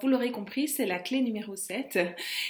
[0.00, 1.98] Vous l'aurez compris, c'est la clé numéro 7.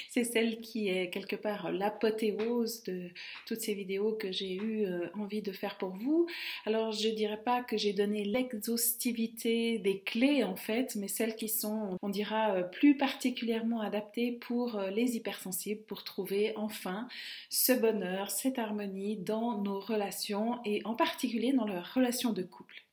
[0.09, 3.09] C'est celle qui est quelque part l'apothéose de
[3.45, 6.27] toutes ces vidéos que j'ai eu euh, envie de faire pour vous.
[6.65, 11.35] Alors, je ne dirais pas que j'ai donné l'exhaustivité des clés en fait, mais celles
[11.35, 17.07] qui sont, on dira, euh, plus particulièrement adaptées pour euh, les hypersensibles, pour trouver enfin
[17.49, 22.86] ce bonheur, cette harmonie dans nos relations et en particulier dans leurs relations de couple.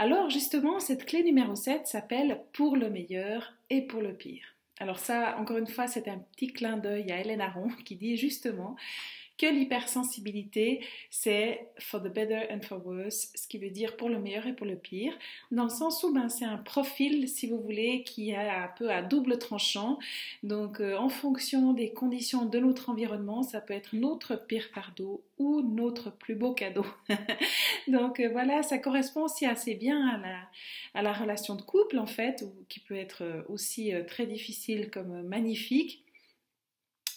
[0.00, 4.54] Alors justement, cette clé numéro 7 s'appelle pour le meilleur et pour le pire.
[4.78, 8.16] Alors ça, encore une fois, c'est un petit clin d'œil à Hélène Aron qui dit
[8.16, 8.76] justement
[9.38, 14.18] que l'hypersensibilité, c'est for the better and for worse, ce qui veut dire pour le
[14.18, 15.12] meilleur et pour le pire,
[15.52, 18.90] dans le sens où ben, c'est un profil, si vous voulez, qui est un peu
[18.90, 19.98] à double tranchant.
[20.42, 25.22] Donc, euh, en fonction des conditions de notre environnement, ça peut être notre pire fardeau
[25.38, 26.84] ou notre plus beau cadeau.
[27.88, 30.20] Donc, euh, voilà, ça correspond aussi assez bien
[30.94, 35.22] à la, relation de couple, en fait, qui peut être euh, aussi très difficile comme
[35.22, 36.04] magnifique.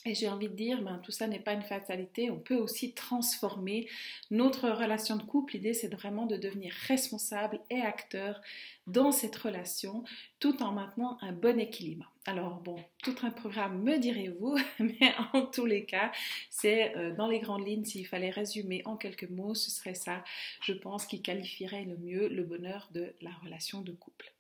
[0.06, 2.94] Et j'ai envie de dire, ben, tout ça n'est pas une fatalité, on peut aussi
[2.94, 3.88] transformer
[4.32, 5.54] notre relation de couple.
[5.54, 8.42] L'idée, c'est vraiment de devenir responsable et acteur
[8.88, 10.04] dans cette relation,
[10.40, 12.12] tout en maintenant un bon équilibre.
[12.26, 16.12] Alors bon, tout un programme, me direz-vous, mais en tous les cas,
[16.50, 20.24] c'est euh, dans les grandes lignes, s'il fallait résumer en quelques mots, ce serait ça,
[20.64, 24.34] je pense, qui qualifierait le mieux le bonheur de la relation de couple.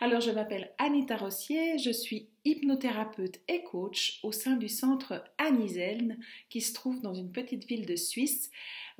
[0.00, 6.18] Alors, je m'appelle Anita Rossier, je suis hypnothérapeute et coach au sein du centre Aniseln
[6.48, 8.50] qui se trouve dans une petite ville de Suisse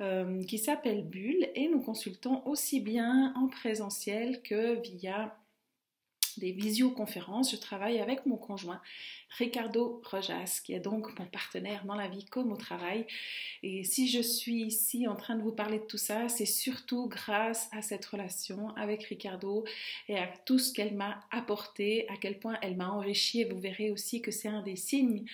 [0.01, 5.37] euh, qui s'appelle Bulle et nous consultons aussi bien en présentiel que via
[6.39, 7.51] des visioconférences.
[7.51, 8.81] Je travaille avec mon conjoint
[9.37, 13.05] Ricardo Rojas, qui est donc mon partenaire dans la vie comme au travail.
[13.63, 17.07] Et si je suis ici en train de vous parler de tout ça, c'est surtout
[17.07, 19.65] grâce à cette relation avec Ricardo
[20.07, 23.41] et à tout ce qu'elle m'a apporté, à quel point elle m'a enrichi.
[23.41, 25.25] Et vous verrez aussi que c'est un des signes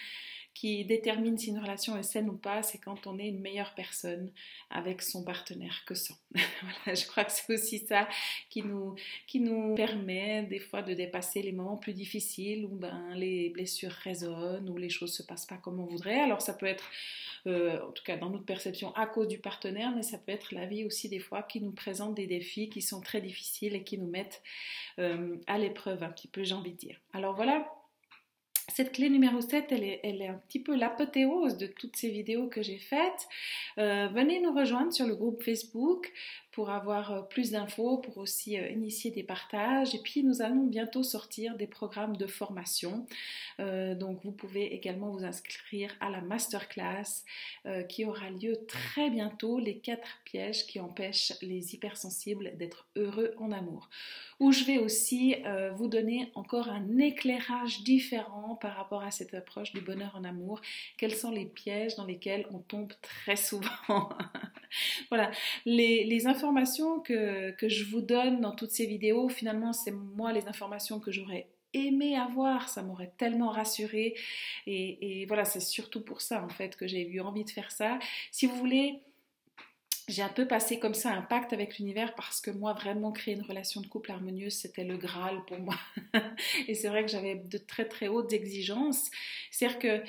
[0.53, 3.73] qui détermine si une relation est saine ou pas, c'est quand on est une meilleure
[3.73, 4.31] personne
[4.69, 6.15] avec son partenaire que sans.
[6.33, 8.07] voilà, je crois que c'est aussi ça
[8.49, 8.95] qui nous,
[9.27, 13.91] qui nous permet des fois de dépasser les moments plus difficiles où ben, les blessures
[13.91, 16.19] résonnent, où les choses se passent pas comme on voudrait.
[16.19, 16.89] Alors ça peut être,
[17.47, 20.53] euh, en tout cas dans notre perception, à cause du partenaire, mais ça peut être
[20.53, 23.83] la vie aussi des fois qui nous présente des défis qui sont très difficiles et
[23.83, 24.41] qui nous mettent
[24.99, 26.97] euh, à l'épreuve un petit peu, j'ai envie de dire.
[27.13, 27.80] Alors voilà
[28.73, 32.61] cette clé numéro 7, elle est, un petit peu l'apothéose de toutes ces vidéos que
[32.61, 33.27] j'ai faites.
[33.77, 36.11] Euh, venez nous rejoindre sur le groupe Facebook
[36.51, 39.95] pour avoir euh, plus d'infos, pour aussi euh, initier des partages.
[39.95, 43.05] Et puis nous allons bientôt sortir des programmes de formation.
[43.59, 47.23] Euh, donc vous pouvez également vous inscrire à la masterclass
[47.87, 53.51] qui aura lieu très bientôt, les quatre pièges qui empêchent les hypersensibles d'être heureux en
[53.51, 53.89] amour.
[54.39, 55.35] Où je vais aussi
[55.75, 60.61] vous donner encore un éclairage différent par rapport à cette approche du bonheur en amour.
[60.97, 63.69] Quels sont les pièges dans lesquels on tombe très souvent?
[65.09, 65.31] Voilà,
[65.65, 66.27] les, les
[67.03, 71.47] que, je vous donne dans toutes ces vidéos, finalement, c'est moi les informations que j'aurais
[71.73, 74.15] aimé avoir, ça m'aurait tellement rassuré.
[74.67, 77.71] Et, et voilà, c'est surtout pour ça, en fait, que j'ai eu envie de faire
[77.71, 77.97] ça.
[78.31, 79.01] Si vous voulez,
[80.07, 83.35] j'ai un peu passé comme ça un pacte avec l'univers parce que moi, vraiment, créer
[83.35, 85.75] une relation de couple harmonieuse, c'était le Graal pour moi.
[86.67, 89.09] et c'est vrai que j'avais de très très hautes exigences.
[89.51, 90.03] C'est-à-dire que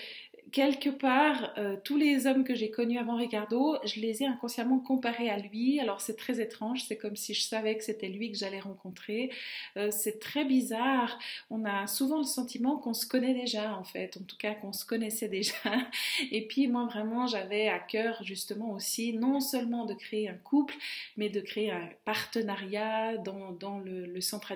[0.51, 4.79] quelque part, euh, tous les hommes que j'ai connus avant Ricardo, je les ai inconsciemment
[4.79, 5.81] comparés à lui.
[5.81, 9.31] Alors c'est très étrange, c'est comme si je savais que c'était lui que j'allais rencontrer.
[9.77, 11.19] Euh, c'est très bizarre.
[11.51, 14.73] On a souvent le sentiment qu'on se connaît déjà, en fait, en tout cas qu'on
[14.73, 15.55] se connaissait déjà.
[16.31, 20.75] Et puis moi vraiment, j'avais à cœur justement aussi non seulement de créer un couple,
[21.17, 24.53] mais de créer un partenariat dans, dans le, le centre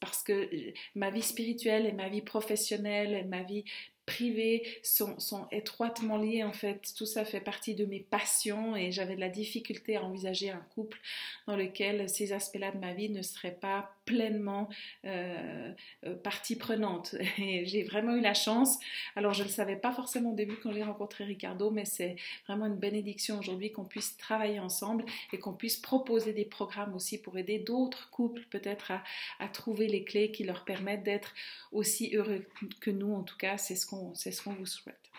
[0.00, 0.48] parce que
[0.94, 3.64] ma vie spirituelle et ma vie professionnelle et ma vie
[4.08, 5.18] privés sont,
[5.52, 6.94] étroitement liés en fait.
[6.96, 10.64] Tout ça fait partie de mes passions et j'avais de la difficulté à envisager un
[10.74, 10.98] couple
[11.46, 14.70] dans lequel ces aspects-là de ma vie ne seraient pas pleinement
[15.04, 15.70] euh,
[16.06, 17.14] euh, partie prenante.
[17.38, 18.78] Et j'ai vraiment eu la chance.
[19.16, 22.16] Alors je ne le savais pas forcément au début quand j'ai rencontré Ricardo, mais c'est
[22.46, 27.20] vraiment une bénédiction aujourd'hui qu'on puisse travailler ensemble et qu'on puisse proposer des programmes aussi
[27.20, 29.04] pour aider d'autres couples peut-être à,
[29.40, 31.34] à trouver les clés qui leur permettent d'être
[31.70, 32.46] aussi heureux
[32.80, 33.12] que nous.
[33.14, 35.10] En tout cas, c'est ce qu'on c'est ce qu'on vous souhaite.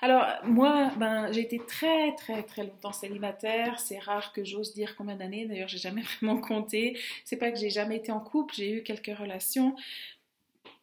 [0.00, 3.80] Alors moi, ben, j'ai été très très très longtemps célibataire.
[3.80, 5.46] C'est rare que j'ose dire combien d'années.
[5.46, 6.98] D'ailleurs, j'ai jamais vraiment compté.
[7.24, 8.54] C'est pas que j'ai jamais été en couple.
[8.54, 9.74] J'ai eu quelques relations,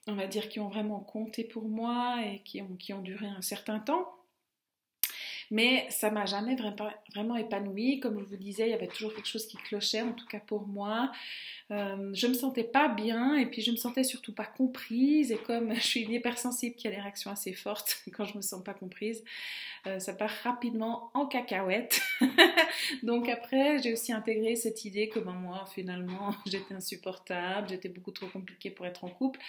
[0.07, 3.25] on va dire, qui ont vraiment compté pour moi et qui ont, qui ont duré
[3.27, 4.14] un certain temps.
[5.51, 7.99] Mais ça m'a jamais vraiment, épanouie.
[7.99, 10.39] Comme je vous disais, il y avait toujours quelque chose qui clochait, en tout cas
[10.39, 11.11] pour moi.
[11.71, 15.31] Euh, je me sentais pas bien et puis je me sentais surtout pas comprise.
[15.31, 18.41] Et comme je suis une hypersensible qui a des réactions assez fortes quand je me
[18.41, 19.23] sens pas comprise,
[19.87, 22.01] euh, ça part rapidement en cacahuète.
[23.03, 28.11] Donc après, j'ai aussi intégré cette idée que ben, moi, finalement, j'étais insupportable, j'étais beaucoup
[28.11, 29.39] trop compliquée pour être en couple.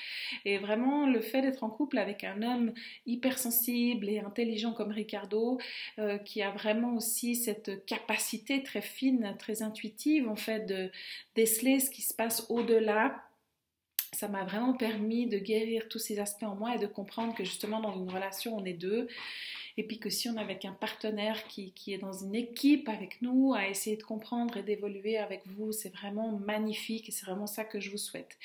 [0.45, 2.73] Et vraiment, le fait d'être en couple avec un homme
[3.07, 5.59] hypersensible et intelligent comme Ricardo,
[5.99, 10.91] euh, qui a vraiment aussi cette capacité très fine, très intuitive, en fait, de
[11.35, 13.23] déceler ce qui se passe au-delà.
[14.13, 17.45] Ça m'a vraiment permis de guérir tous ces aspects en moi et de comprendre que
[17.45, 19.09] justement dans une relation on est deux
[19.77, 22.89] et puis que si on est avec un partenaire qui, qui est dans une équipe
[22.89, 27.27] avec nous, à essayer de comprendre et d'évoluer avec vous, c'est vraiment magnifique et c'est
[27.27, 28.39] vraiment ça que je vous souhaite.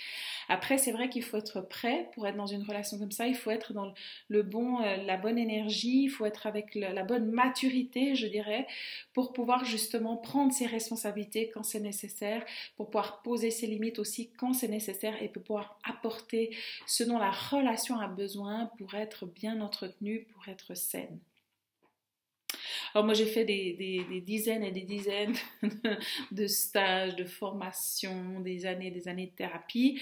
[0.50, 3.36] Après, c'est vrai qu'il faut être prêt pour être dans une relation comme ça, il
[3.36, 3.94] faut être dans
[4.28, 8.68] le bon, euh, la bonne énergie, il faut être avec la bonne maturité, je dirais,
[9.14, 12.44] pour pouvoir justement prendre ses responsabilités quand c'est nécessaire,
[12.76, 16.56] pour pouvoir poser ses limites aussi quand c'est nécessaire et pour pouvoir apporter
[16.86, 21.21] ce dont la relation a besoin pour être bien entretenue, pour être saine.
[22.94, 25.36] Alors moi j'ai fait des, dizaines et des dizaines
[26.32, 30.00] de stages, de formations, des années des années de thérapie.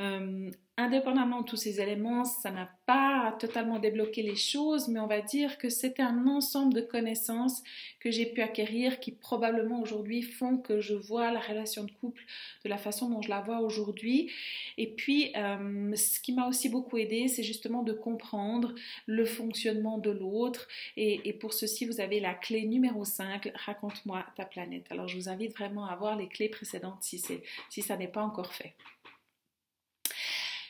[0.00, 5.08] Euh, indépendamment de tous ces éléments, ça n'a pas totalement débloqué les choses, mais on
[5.08, 7.64] va dire que c'était un ensemble de connaissances
[7.98, 12.22] que j'ai pu acquérir qui probablement aujourd'hui font que je vois la relation de couple
[12.64, 14.30] de la façon dont je la vois aujourd'hui.
[14.76, 18.72] Et puis, euh, ce qui m'a aussi beaucoup aidé, c'est justement de comprendre
[19.06, 20.68] le fonctionnement de l'autre.
[20.96, 24.86] Et, pour ceci, vous avez la clé numéro 5, raconte-moi ta planète.
[24.90, 27.22] Alors, je vous invite vraiment à voir les clés précédentes si,
[27.70, 28.74] si ça n'est pas encore fait.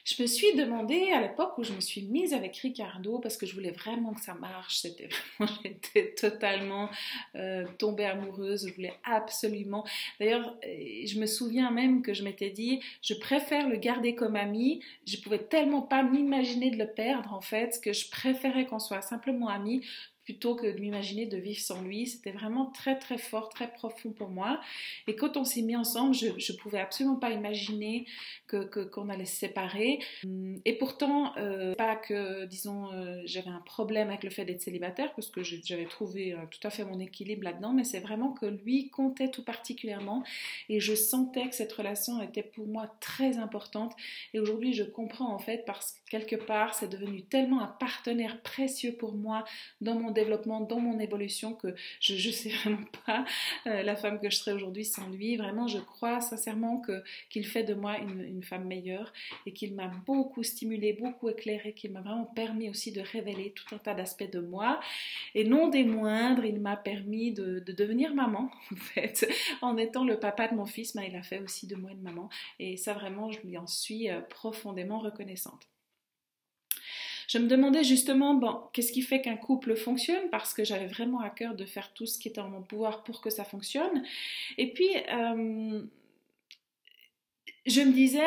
[0.09, 3.45] Je me suis demandé à l'époque où je me suis mise avec Ricardo parce que
[3.45, 4.79] je voulais vraiment que ça marche.
[4.79, 6.89] C'était vraiment, j'étais totalement
[7.35, 8.67] euh, tombée amoureuse.
[8.69, 9.85] Je voulais absolument.
[10.19, 14.83] D'ailleurs, je me souviens même que je m'étais dit, je préfère le garder comme ami.
[15.07, 19.03] Je pouvais tellement pas m'imaginer de le perdre en fait, que je préférais qu'on soit
[19.03, 19.85] simplement amis
[20.29, 22.07] plutôt que de m'imaginer de vivre sans lui.
[22.07, 24.61] C'était vraiment très très fort, très profond pour moi.
[25.07, 28.05] Et quand on s'est mis ensemble, je ne pouvais absolument pas imaginer
[28.47, 30.01] qu'on que, qu'on allait se séparer.
[30.67, 35.15] Et pourtant, euh, pas que, disons, euh, j'avais un problème avec le fait d'être célibataire,
[35.15, 38.45] parce que j'avais trouvé euh, tout à fait mon équilibre là-dedans, mais c'est vraiment que
[38.45, 40.25] lui comptait tout particulièrement.
[40.69, 43.95] Et je sentais que cette relation était pour moi très importante.
[44.35, 48.43] Et aujourd'hui, je comprends en fait, parce que quelque part, c'est devenu tellement un partenaire
[48.43, 49.47] précieux pour moi
[49.81, 53.25] dans mon développement, dans mon évolution, que je ne sais vraiment pas
[53.67, 55.37] euh, la femme que je serais aujourd'hui sans lui.
[55.37, 56.83] Vraiment, je crois sincèrement
[57.31, 59.13] qu'il fait de moi une, femme meilleure
[59.47, 63.75] et qu'il m'a beaucoup stimulée, beaucoup éclairée, qu'il m'a vraiment permis aussi de révéler tout
[63.75, 64.81] un tas d'aspects de moi.
[65.35, 69.29] Et non des moindres, il m'a permis de, devenir maman, en fait.
[69.61, 72.03] En étant le papa de mon fils, mais il a fait aussi de moi une
[72.03, 72.29] maman.
[72.59, 75.69] Et ça, vraiment, je lui en suis euh, profondément reconnaissante.
[77.29, 80.31] Je me demandais justement, bon, qu'est-ce qui fait qu'un couple fonctionne?
[80.31, 83.05] Parce que j'avais vraiment à cœur de faire tout ce qui était en mon pouvoir
[83.05, 84.03] pour que ça fonctionne.
[84.57, 85.83] Et puis, euh,
[87.67, 88.23] je me disais,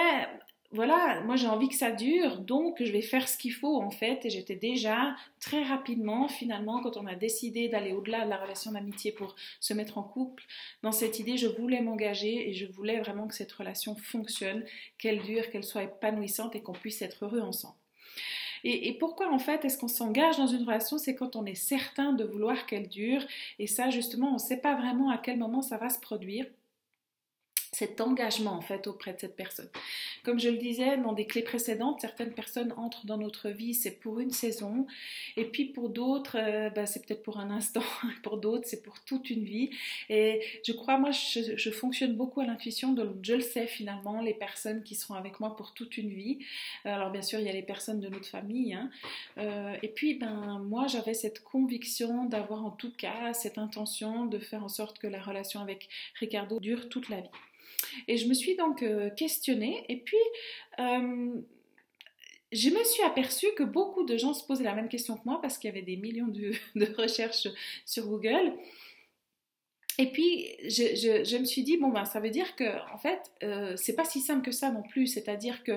[0.72, 3.89] voilà, moi j'ai envie que ça dure, donc je vais faire ce qu'il faut en
[3.89, 4.24] fait.
[4.25, 8.72] Et j'étais déjà très rapidement, finalement, quand on a décidé d'aller au-delà de la relation
[8.72, 10.43] d'amitié pour se mettre en couple,
[10.84, 14.63] dans cette idée, je voulais m'engager et je voulais vraiment que cette relation fonctionne,
[15.00, 17.75] qu'elle dure, qu'elle soit épanouissante et qu'on puisse être heureux ensemble.
[18.63, 20.98] Et, pourquoi en fait est-ce qu'on s'engage dans une relation?
[20.98, 23.24] C'est quand on est certain de vouloir qu'elle dure.
[23.60, 26.46] Et ça, justement, on ne sait pas vraiment à quel moment ça va se produire
[27.72, 29.70] cet engagement en fait auprès de cette personne.
[30.24, 34.00] Comme je le disais dans des clés précédentes, certaines personnes entrent dans notre vie, c'est
[34.00, 34.86] pour une saison,
[35.38, 37.84] et puis pour d'autres, euh, bah, c'est peut-être pour un instant,
[38.24, 39.70] pour d'autres, c'est pour toute une vie.
[40.10, 44.34] Et je crois, moi, je, fonctionne beaucoup à l'intuition, donc je le sais finalement, les
[44.34, 46.40] personnes qui seront avec moi pour toute une vie.
[46.84, 48.90] Alors bien sûr, il y a les personnes de notre famille, hein.
[49.38, 54.40] euh, et puis ben moi, j'avais cette conviction d'avoir en tout cas cette intention de
[54.40, 55.88] faire en sorte que la relation avec
[56.20, 57.30] Ricardo dure toute la vie.
[58.08, 60.18] Et je me suis donc euh, questionnée et puis
[60.80, 61.34] euh,
[62.51, 65.40] je me suis aperçue que beaucoup de gens se posaient la même question que moi
[65.42, 66.54] parce qu'il y avait des millions de,
[67.01, 67.48] recherches
[67.86, 68.54] sur Google.
[70.01, 73.75] Et puis, je, me suis dit, bon, ben, ça veut dire que, en fait, euh,
[73.77, 75.05] c'est pas si simple que ça non plus.
[75.05, 75.74] C'est-à-dire que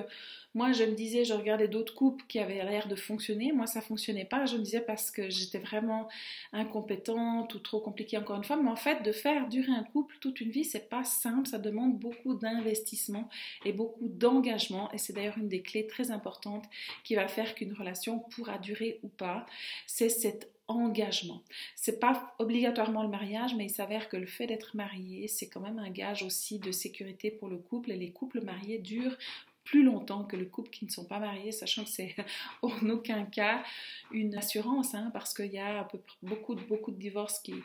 [0.55, 3.51] moi, je me disais, je regardais d'autres couples qui avaient l'air de fonctionner.
[3.51, 4.47] Moi, ça fonctionnait pas.
[4.47, 6.07] Je me disais parce que j'étais vraiment
[6.53, 8.57] incompétente ou trop compliquée, encore une fois.
[8.57, 11.47] Mais en fait, de faire durer un couple toute une vie, c'est pas simple.
[11.47, 13.29] Ça demande beaucoup d'investissement
[13.63, 14.91] et beaucoup d'engagement.
[14.91, 16.65] Et c'est d'ailleurs une des clés très importantes
[17.03, 19.45] qui va faire qu'une relation pourra durer ou pas.
[19.85, 21.41] C'est cette engagement.
[21.75, 25.61] C'est pas obligatoirement le mariage, mais il s'avère que le fait d'être marié, c'est quand
[25.61, 27.91] même un gage aussi de sécurité pour le couple.
[27.91, 29.17] Et les couples mariés durent
[29.65, 32.15] plus longtemps que les couples qui ne sont pas mariés, sachant que c'est
[32.61, 33.63] en aucun cas
[34.11, 35.87] une assurance, hein, parce qu'il y a
[36.21, 37.55] beaucoup, beaucoup de divorces qui,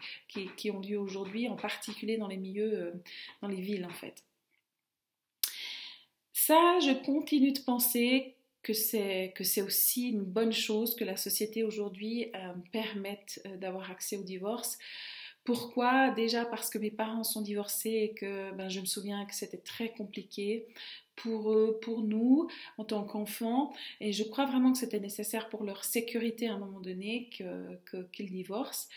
[0.57, 2.93] qui, ont lieu aujourd'hui, en particulier dans les milieux, euh,
[3.43, 4.25] dans les villes en fait.
[6.33, 11.17] Ça, je continue de penser que c'est que c'est aussi une bonne chose que la
[11.17, 14.79] société aujourd'hui euh, permette euh, d'avoir accès au divorce.
[15.45, 16.11] Pourquoi?
[16.11, 19.59] Déjà parce que mes parents sont divorcés et que ben, je me souviens que c'était
[19.59, 20.67] très compliqué
[21.23, 22.49] pour eux, pour nous
[22.79, 23.73] en tant qu'enfants.
[24.01, 27.47] Et je crois vraiment que c'était nécessaire pour leur sécurité à un moment donné qu'ils
[27.85, 28.89] que, divorcent.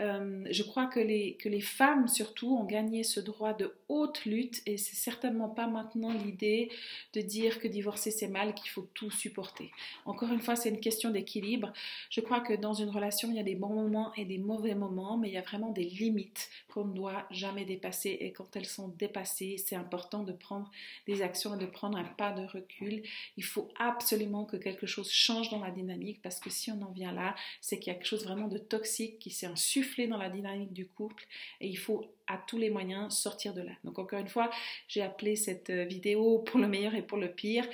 [0.00, 4.24] Euh, je crois que les, que les femmes surtout ont gagné ce droit de haute
[4.24, 6.70] lutte et c'est certainement pas maintenant l'idée
[7.14, 9.70] de dire que divorcer c'est mal, qu'il faut tout supporter.
[10.04, 11.72] Encore une fois, c'est une question d'équilibre.
[12.10, 14.74] Je crois que dans une relation, il y a des bons moments et des mauvais
[14.74, 18.54] moments, mais il y a vraiment des limites qu'on ne doit jamais dépasser et quand
[18.56, 20.70] elles sont dépassées, c'est important de prendre
[21.06, 23.02] des actions et de prendre un pas de recul.
[23.36, 26.90] Il faut absolument que quelque chose change dans la dynamique parce que si on en
[26.90, 30.18] vient là, c'est qu'il y a quelque chose vraiment de toxique qui s'est insufflé dans
[30.18, 31.26] la dynamique du couple
[31.60, 33.72] et il faut à tous les moyens sortir de là.
[33.84, 34.50] Donc encore une fois,
[34.88, 37.64] j'ai appelé cette euh, vidéo pour le meilleur et pour le pire,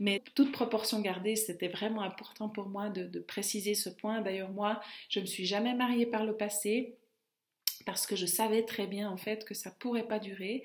[0.00, 4.22] mais toute proportion gardée, c'était vraiment important pour moi de, de préciser ce point.
[4.22, 6.96] D'ailleurs moi, je ne me suis jamais mariée par le passé
[7.84, 10.64] parce que je savais très bien en fait que ça pourrait pas durer.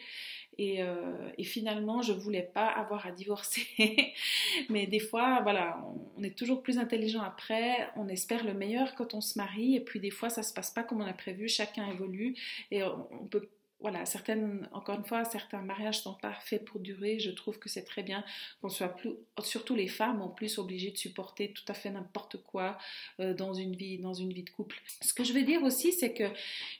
[0.57, 3.67] Et, euh, finalement je voulais pas avoir à divorcer.
[4.69, 5.83] Mais des fois voilà
[6.17, 7.89] on, est toujours plus intelligent après.
[7.95, 9.75] On espère le meilleur quand on se marie.
[9.75, 11.47] Et puis des fois ça se passe pas comme on a prévu.
[11.49, 12.35] Chacun évolue.
[12.71, 13.49] Et on peut
[13.83, 14.05] voilà,
[14.71, 17.19] encore une fois, certains mariages sont pas faits pour durer.
[17.19, 18.23] Je trouve que c'est très bien
[18.61, 19.11] qu'on soit plus,
[19.43, 22.77] surtout les femmes, en plus obligées de supporter tout à fait n'importe quoi
[23.19, 24.81] euh, dans une vie, dans une vie de couple.
[25.01, 26.23] Ce que je veux dire aussi, c'est que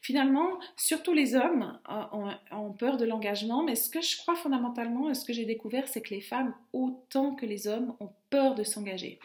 [0.02, 5.10] finalement, surtout les hommes ont, ont peur de l'engagement, mais ce que je crois fondamentalement
[5.10, 8.56] et ce que j'ai découvert, c'est que les femmes, autant que les hommes, ont peur
[8.56, 9.20] de s'engager.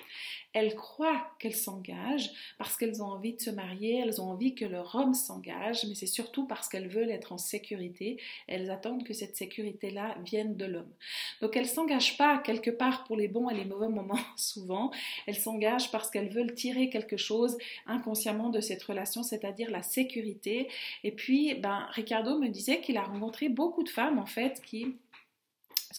[0.52, 4.66] Elles croient qu'elles s'engagent parce qu'elles ont envie de se marier, elles ont envie que
[4.66, 8.20] leur homme s'engage, mais c'est surtout parce qu'elles veulent être en sécurité.
[8.48, 10.92] Elles attendent que cette sécurité-là vienne de l'homme.
[11.40, 14.90] Donc elles s'engagent pas quelque part pour les bons et les mauvais moments souvent.
[15.26, 20.68] Elles s'engagent parce qu'elles veulent tirer quelque chose inconsciemment de cette relation, c'est-à-dire la sécurité.
[21.02, 24.96] Et puis, ben, Ricardo me disait qu'il a rencontré beaucoup de femmes en fait qui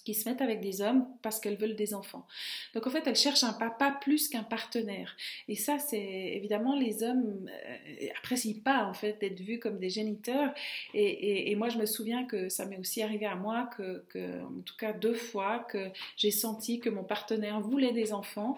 [0.03, 2.25] qui se mettent avec des hommes parce qu'elles veulent des enfants.
[2.73, 5.15] Donc en fait, elles cherchent un papa plus qu'un partenaire.
[5.47, 9.89] Et ça, c'est évidemment les hommes euh, apprécient pas en fait d'être vus comme des
[9.89, 10.53] géniteurs.
[10.93, 14.77] Et, moi, je me souviens que ça m'est aussi arrivé à moi que, en tout
[14.77, 18.57] cas deux fois, que j'ai senti que mon partenaire voulait des enfants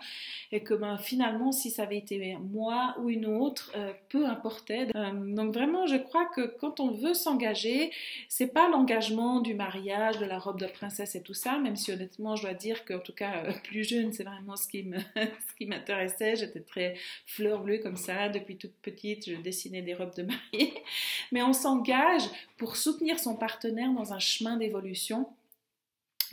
[0.51, 4.87] et que ben, finalement, si ça avait été moi ou une autre, euh, peu importait.
[4.95, 7.91] Euh, donc vraiment, je crois que quand on veut s'engager,
[8.27, 12.35] c'est pas l'engagement du mariage, de la robe de princesse tout ça, même si honnêtement,
[12.35, 16.35] je dois dire qu'en tout cas, euh, plus jeune, c'est vraiment ce qui, m'intéressait.
[16.35, 18.29] J'étais très fleur bleue comme ça.
[18.29, 20.73] Depuis toute petite, je dessinais des robes de mariée.
[21.31, 22.23] Mais on s'engage
[22.57, 25.27] pour soutenir son partenaire dans un chemin d'évolution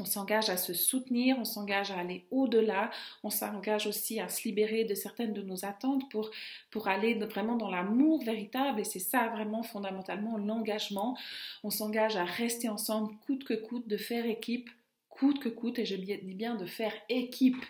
[0.01, 2.91] on s'engage à se soutenir, on s'engage à aller au-delà,
[3.23, 6.31] on s'engage aussi à se libérer de certaines de nos attentes pour,
[6.71, 8.81] pour aller vraiment dans l'amour véritable.
[8.81, 11.17] Et c'est ça vraiment fondamentalement l'engagement.
[11.65, 14.71] On s'engage à rester ensemble coûte que coûte, de faire équipe
[15.19, 17.65] coûte que coûte, et je dis bien de faire équipe.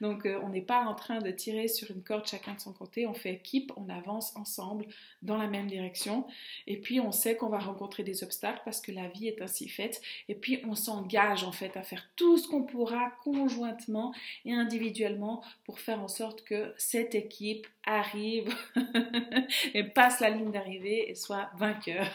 [0.00, 2.72] Donc euh, on n'est pas en train de tirer sur une corde chacun de son
[2.72, 4.86] côté, on fait équipe, on avance ensemble
[5.22, 6.26] dans la même direction,
[6.66, 9.68] et puis on sait qu'on va rencontrer des obstacles parce que la vie est ainsi
[9.68, 14.14] faite, et puis on s'engage en fait à faire tout ce qu'on pourra conjointement
[14.44, 18.54] et individuellement pour faire en sorte que cette équipe arrive
[19.74, 22.06] et passe la ligne d'arrivée et soit vainqueur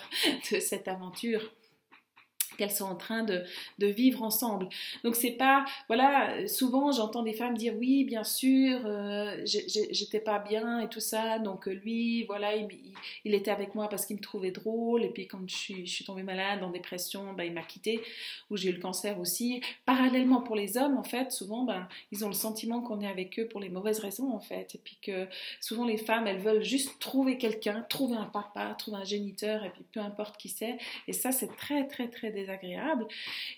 [0.51, 1.51] de cette aventure
[2.55, 3.43] qu'elles sont en train de,
[3.79, 4.67] vivre ensemble.
[5.03, 10.39] Donc c'est pas, voilà, souvent j'entends des femmes dire oui, bien sûr, euh, j'étais pas
[10.39, 14.21] bien et tout ça, donc euh, lui, voilà, il, était avec moi parce qu'il me
[14.21, 18.01] trouvait drôle, et puis quand je suis, tombée malade, en dépression, ben, il m'a quitté,
[18.49, 19.61] ou j'ai eu le cancer aussi.
[19.85, 23.39] Parallèlement pour les hommes, en fait, souvent, ben, ils ont le sentiment qu'on est avec
[23.39, 25.27] eux pour les mauvaises raisons, en fait, et puis que
[25.59, 29.69] souvent les femmes, elles veulent juste trouver quelqu'un, trouver un papa, trouver un géniteur, et
[29.69, 33.05] puis peu importe qui c'est, et ça c'est très très très agréable.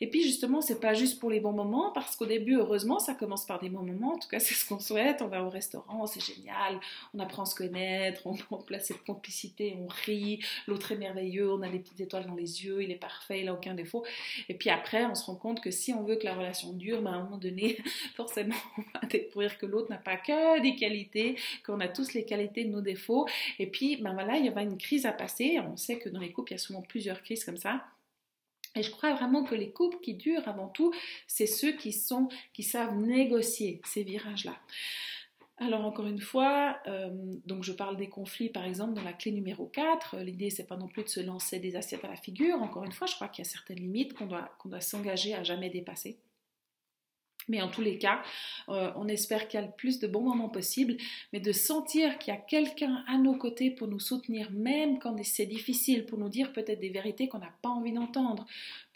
[0.01, 3.13] Et puis justement, c'est pas juste pour les bons moments, parce qu'au début, heureusement, ça
[3.13, 4.13] commence par des bons moments.
[4.13, 5.21] En tout cas, c'est ce qu'on souhaite.
[5.21, 6.79] On va au restaurant, c'est génial.
[7.13, 8.35] On apprend à se connaître, on,
[8.67, 10.39] place cette complicité, on rit.
[10.67, 13.47] L'autre est merveilleux, on a des petites étoiles dans les yeux, il est parfait, il
[13.47, 14.05] a aucun défaut.
[14.49, 17.01] Et puis après, on se rend compte que si on veut que la relation dure,
[17.01, 17.77] ben, à un moment donné,
[18.15, 22.25] forcément, on va découvrir que l'autre n'a pas que des qualités, qu'on a tous les
[22.25, 23.27] qualités de nos défauts.
[23.59, 25.59] Et puis, ben voilà, il y a une crise à passer.
[25.59, 27.85] On sait que dans les couples, il y a souvent plusieurs crises comme ça.
[28.77, 30.93] Et je crois vraiment que les couples qui durent avant tout,
[31.27, 34.55] c'est ceux qui savent négocier ces virages-là.
[35.59, 37.09] Alors encore une fois, euh,
[37.47, 40.17] donc je parle des conflits par exemple dans la clé numéro 4.
[40.17, 42.61] L'idée c'est pas non plus de se lancer des assiettes à la figure.
[42.61, 45.33] Encore une fois, je crois qu'il y a certaines limites qu'on doit, qu'on doit s'engager
[45.33, 46.19] à jamais dépasser.
[47.47, 48.21] Mais en tous les cas,
[48.69, 50.97] euh, on espère qu'il y a le plus de bons moments possibles,
[51.33, 55.15] mais de sentir qu'il y a quelqu'un à nos côtés pour nous soutenir, même quand
[55.23, 58.45] c'est difficile, pour nous dire peut-être des vérités qu'on n'a pas envie d'entendre,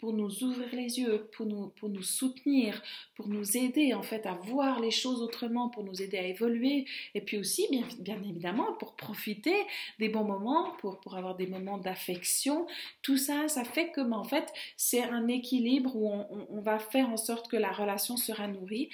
[0.02, 2.82] pour nous ouvrir les yeux, pour nous, pour nous soutenir,
[3.14, 6.86] pour nous aider en fait à voir les choses autrement, pour nous aider à évoluer,
[7.14, 9.54] et puis aussi bien, bien évidemment pour profiter
[10.00, 12.66] des bons moments, pour, pour avoir des moments d'affection.
[13.02, 17.16] Tout ça, ça fait que en fait c'est un équilibre où on, va faire en
[17.16, 18.88] sorte que la relation sera nourrie.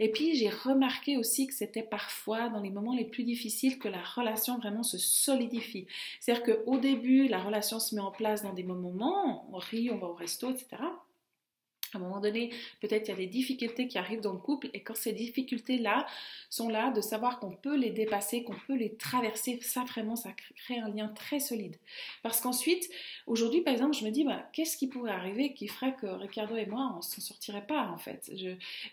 [0.00, 3.88] Et puis j'ai remarqué aussi que c'était parfois dans les moments les plus difficiles que
[3.88, 5.86] la relation vraiment se solidifie.
[6.20, 9.98] C'est-à-dire qu'au début, la relation se met en place dans des moments, on rit, on
[9.98, 10.82] va au resto, etc.
[11.94, 14.68] À un moment donné, peut-être il y a des difficultés qui arrivent dans le couple
[14.74, 16.06] et quand ces difficultés-là
[16.50, 20.30] sont là, de savoir qu'on peut les dépasser, qu'on peut les traverser, ça vraiment, ça
[20.56, 21.76] crée un lien très solide.
[22.22, 22.90] Parce qu'ensuite,
[23.26, 26.56] aujourd'hui par exemple, je me dis, bah, qu'est-ce qui pourrait arriver qui ferait que Ricardo
[26.56, 28.30] et moi, on s'en sortirait pas en fait?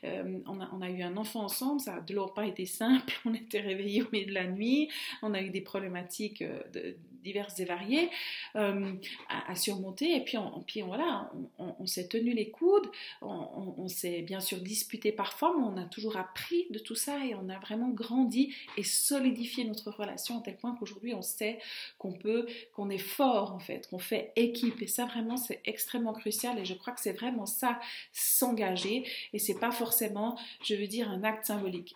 [0.03, 3.61] Euh, on, a, eu un enfant ensemble, ça n'a de pas été simple, on était
[3.61, 4.89] réveillés au milieu de la nuit,
[5.23, 8.09] on a eu des problématiques euh, de, diverses et variées
[8.55, 8.93] euh,
[9.29, 10.15] à, surmonter.
[10.15, 12.89] Et puis, on, puis voilà, on, s'est tenu les coudes,
[13.21, 17.35] on, s'est bien sûr disputé parfois, mais on a toujours appris de tout ça et
[17.35, 21.59] on a vraiment grandi et solidifié notre relation à tel point qu'aujourd'hui on sait
[21.97, 24.81] qu'on peut, qu'on est fort en fait, qu'on fait équipe.
[24.81, 27.79] Et ça vraiment c'est extrêmement crucial et je crois que c'est vraiment ça,
[28.11, 29.03] s'engager.
[29.33, 31.95] Et c'est pas forcément, je veux dire, un acte symbolique.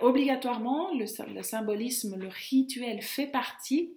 [0.00, 3.94] Obligatoirement, le, le symbolisme, le rituel fait partie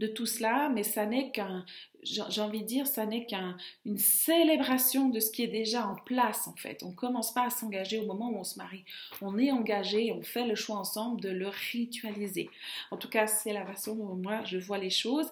[0.00, 1.66] de tout cela, mais ça n'est qu'un,
[2.02, 6.48] j'ai envie de dire, ça n'est qu'une célébration de ce qui est déjà en place
[6.48, 6.82] en fait.
[6.82, 8.86] On ne commence pas à s'engager au moment où on se marie.
[9.20, 12.48] On est engagé, on fait le choix ensemble de le ritualiser.
[12.90, 15.30] En tout cas, c'est la façon dont moi je vois les choses.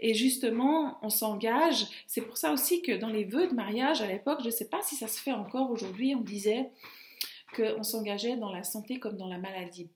[0.00, 1.86] Et justement, on s'engage.
[2.06, 4.68] C'est pour ça aussi que dans les vœux de mariage à l'époque, je ne sais
[4.68, 6.68] pas si ça se fait encore aujourd'hui, on disait
[7.56, 9.88] qu'on s'engageait dans la santé comme dans la maladie.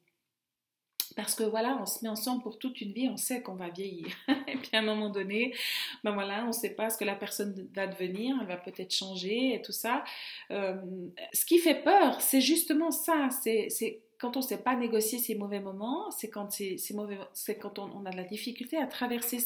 [1.16, 3.68] Parce que voilà, on se met ensemble pour toute une vie, on sait qu'on va
[3.68, 4.09] vieillir.
[4.48, 5.55] et puis à un moment donné,
[6.03, 8.92] ben voilà, on ne sait pas ce que la personne va devenir, elle va peut-être
[8.92, 10.05] changer et tout ça.
[10.50, 10.74] Euh,
[11.33, 15.35] ce qui fait peur, c'est justement ça, c'est quand on ne sait pas négocier ces
[15.35, 16.48] mauvais moments, c'est quand,
[17.79, 19.38] on, a de la difficulté à traverser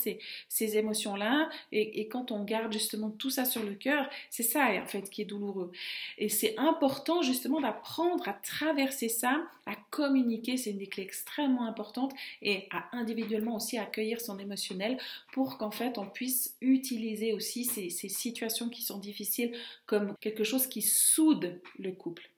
[0.49, 4.69] ces, émotions-là et, et, quand on garde justement tout ça sur le cœur, c'est ça
[4.83, 5.73] en fait qui est douloureux.
[6.19, 11.67] Et c'est important justement d'apprendre à traverser ça, à communiquer, c'est une des clés extrêmement
[11.67, 14.99] importantes et à individuellement aussi accueillir son émotionnel
[15.33, 19.53] pour qu'en fait on puisse utiliser aussi ces, ces situations qui sont difficiles
[19.87, 22.31] comme quelque chose qui soude le couple.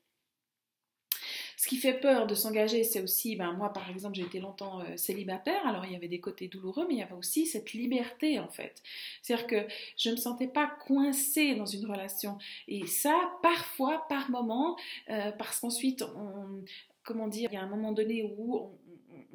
[1.60, 4.80] Ce qui fait peur de s'engager, c'est aussi, ben, moi par exemple, j'ai été longtemps
[4.80, 7.74] euh, célibataire, alors il y avait des côtés douloureux, mais il y avait aussi cette
[7.74, 8.82] liberté en fait.
[9.20, 9.66] C'est-à-dire que
[9.98, 12.38] je ne me sentais pas coincée dans une relation.
[12.66, 14.78] Et ça, parfois, par moment,
[15.10, 16.64] euh, parce qu'ensuite, on,
[17.02, 18.70] comment dire, il y a un moment donné où on,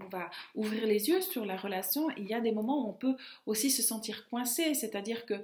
[0.03, 2.09] on va ouvrir les yeux sur la relation.
[2.17, 5.35] Il y a des moments où on peut aussi se sentir coincé, c'est-à-dire que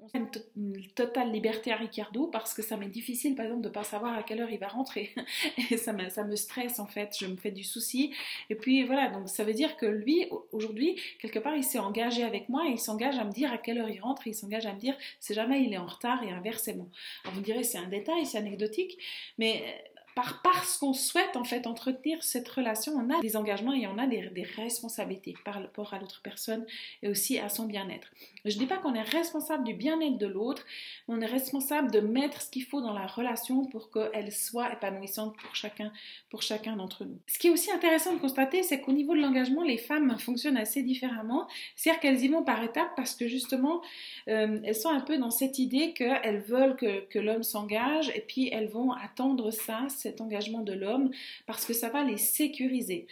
[0.00, 0.22] on a
[0.56, 4.16] une, totale liberté à Ricardo parce que ça m'est difficile, par exemple, de pas savoir
[4.16, 5.14] à quelle heure il va rentrer.
[5.70, 8.14] Et ça me, ça me stresse, en fait, je me fais du souci.
[8.48, 12.22] Et puis voilà, donc ça veut dire que lui, aujourd'hui, quelque part, il s'est engagé
[12.22, 14.34] avec moi et il s'engage à me dire à quelle heure il rentre et il
[14.34, 16.88] s'engage à me dire si jamais il est en retard et inversement.
[17.24, 18.98] Alors vous direz, c'est un détail, c'est anecdotique,
[19.38, 19.84] mais
[20.20, 23.98] par, parce qu'on souhaite en fait entretenir cette relation, on a des engagements et on
[23.98, 24.20] a des,
[24.56, 26.64] responsabilités par rapport à l'autre personne
[27.02, 28.08] et aussi à son bien-être.
[28.44, 30.64] Je ne dis pas qu'on est responsable du bien-être de l'autre,
[31.08, 35.36] on est responsable de mettre ce qu'il faut dans la relation pour qu'elle soit épanouissante
[35.36, 35.92] pour chacun,
[36.30, 37.18] pour chacun d'entre nous.
[37.26, 40.56] Ce qui est aussi intéressant de constater, c'est qu'au niveau de l'engagement, les femmes fonctionnent
[40.56, 41.48] assez différemment.
[41.76, 43.82] C'est-à-dire qu'elles y vont par étapes parce que justement,
[44.28, 48.48] euh, elles sont un peu dans cette idée qu'elles veulent que l'homme s'engage et puis
[48.52, 49.86] elles vont attendre ça,
[50.20, 51.10] engagement de l'homme,
[51.46, 53.06] parce que ça va les sécuriser.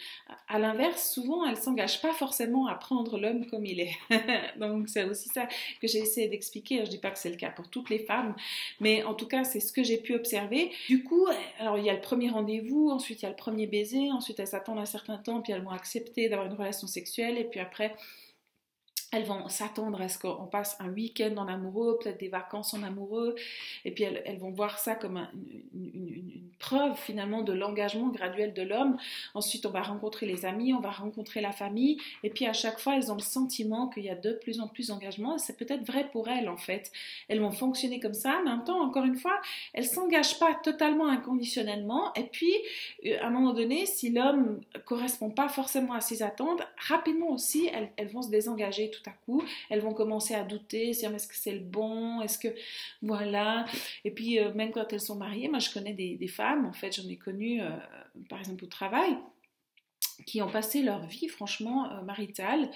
[0.47, 3.93] À l'inverse, souvent, elles s'engagent pas forcément à prendre l'homme comme il est.
[4.59, 5.47] Donc c'est aussi ça
[5.81, 6.85] que j'ai essayé d'expliquer.
[6.85, 8.35] Je dis pas que c'est le cas pour toutes les femmes,
[8.79, 10.71] mais en tout cas, c'est ce que j'ai pu observer.
[10.87, 11.25] Du coup,
[11.59, 14.39] alors il y a le premier rendez-vous, ensuite il y a le premier baiser, ensuite
[14.39, 17.59] elles s'attendent un certain temps, puis elles vont accepter d'avoir une relation sexuelle, et puis
[17.59, 17.95] après
[19.11, 22.83] elles vont s'attendre à ce qu'on passe un week-end en amoureux, peut-être des vacances en
[22.83, 23.35] amoureux,
[23.85, 25.27] et puis elles, vont voir ça comme
[25.73, 28.97] une, preuve finalement de l'engagement graduel de l'homme.
[29.33, 32.79] Ensuite, on va rencontrer les amis, on va rencontrer la famille, et puis à chaque
[32.79, 35.85] fois, elles ont le sentiment qu'il y a de plus en plus d'engagement, c'est peut-être
[35.85, 36.91] vrai pour elles en fait.
[37.29, 39.39] Elles vont fonctionner comme ça, mais en même temps, encore une fois,
[39.73, 42.53] elles s'engagent pas totalement inconditionnellement, et puis
[43.05, 47.69] euh, à un moment donné, si l'homme correspond pas forcément à ses attentes, rapidement aussi,
[47.73, 51.13] elles, elles vont se désengager tout à coup, elles vont commencer à douter, se dire
[51.13, 52.49] est-ce que c'est le bon, est-ce que
[53.01, 53.65] voilà.
[54.05, 56.95] Et puis euh, même quand elles sont mariées, moi je connais des, femmes, en fait
[56.95, 57.69] j'en ai connu euh,
[58.29, 59.17] par exemple au travail,
[60.25, 62.69] qui ont passé leur vie franchement euh, maritale.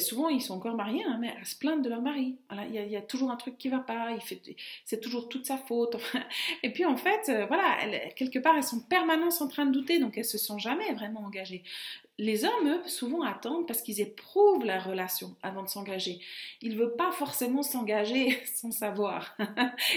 [0.00, 2.36] souvent, ils sont encore mariés, hein, mais à se plaindre de leur mari.
[2.68, 4.16] Il y, a toujours un truc qui va pas,
[4.84, 5.96] c'est toujours toute sa faute.
[6.62, 7.78] Et puis en fait, voilà,
[8.16, 11.20] quelque part, elles sont permanentes en train de douter, donc elles se sont jamais vraiment
[11.20, 11.62] engagées
[12.18, 16.20] les hommes, eux, souvent attendent parce qu'ils éprouvent la relation avant de s'engager.
[16.62, 19.36] Ils ne veulent pas forcément s'engager sans savoir.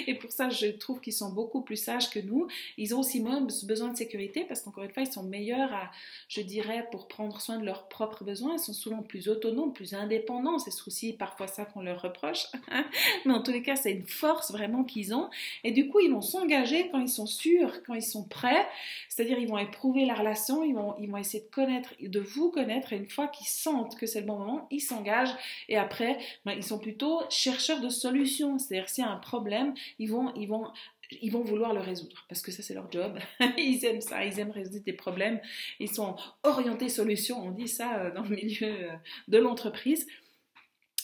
[0.07, 2.47] Et pour ça, je trouve qu'ils sont beaucoup plus sages que nous.
[2.77, 3.23] Ils ont aussi
[3.65, 5.91] besoin de sécurité parce qu'encore une fois, ils sont meilleurs à,
[6.27, 8.53] je dirais, pour prendre soin de leurs propres besoins.
[8.53, 10.57] Ils sont souvent plus autonomes, plus indépendants.
[10.57, 12.47] C'est aussi parfois ça qu'on leur reproche.
[13.25, 15.29] Mais en tous les cas, c'est une force vraiment qu'ils ont.
[15.63, 18.67] Et du coup, ils vont s'engager quand ils sont sûrs, quand ils sont prêts.
[19.07, 22.51] C'est-à-dire, ils vont éprouver la relation, ils vont, ils vont essayer de connaître de vous
[22.51, 25.35] connaître et une fois qu'ils sentent que c'est le bon moment, ils s'engagent
[25.69, 28.57] et après, ben, ils sont plutôt chercheurs de solutions.
[28.59, 30.67] C'est-à-dire s'il y a un problème, ils vont, ils vont
[31.21, 33.17] ils vont vouloir le résoudre parce que ça c'est leur job.
[33.57, 35.39] ils aiment ça, ils aiment résoudre des problèmes.
[35.79, 38.95] Ils sont orientés solutions, on dit ça euh, dans le milieu euh,
[39.27, 40.05] de l'entreprise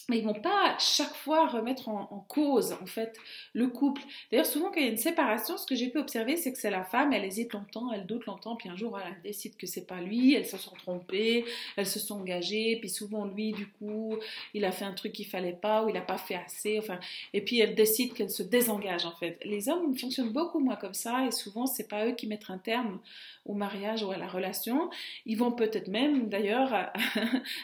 [0.09, 3.17] mais ils vont pas chaque fois remettre en, cause en fait
[3.53, 4.01] le couple.
[4.31, 6.59] D'ailleurs, souvent quand il y a une séparation, ce que j'ai pu observer, c'est que
[6.59, 9.67] c'est la femme, elle hésite longtemps, elle doute longtemps, puis un jour elle décide que
[9.67, 11.45] c'est pas lui, elles se sont trompées,
[11.77, 14.17] elles se sont engagées, puis souvent lui, du coup,
[14.53, 16.99] il a fait un truc qu'il fallait pas ou il a pas fait assez, enfin,
[17.33, 19.39] et puis elle décide qu'elle se désengage en fait.
[19.43, 22.57] Les hommes fonctionnent beaucoup moins comme ça et souvent c'est pas eux qui mettent un
[22.57, 22.99] terme
[23.45, 24.89] au mariage ou à la relation.
[25.25, 26.91] Ils vont peut-être même d'ailleurs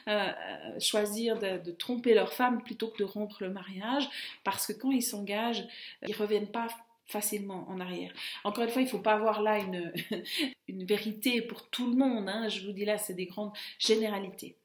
[0.80, 4.10] choisir de, de tromper leur femme plutôt que de rompre le mariage
[4.44, 5.66] parce que quand ils s'engagent,
[6.08, 6.68] ils reviennent pas
[7.06, 8.14] facilement en arrière.
[8.44, 9.92] Encore une fois, il ne faut pas avoir là une,
[10.68, 12.30] une vérité pour tout le monde.
[12.30, 12.48] Hein.
[12.50, 14.56] Je vous dis là, c'est des grandes généralités.